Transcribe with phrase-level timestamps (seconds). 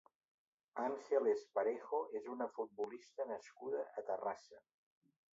[0.83, 4.63] Ángeles Parejo és una futbolista nascuda a Terrassa.